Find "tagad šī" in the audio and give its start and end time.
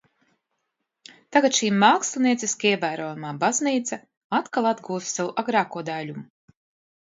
1.35-1.67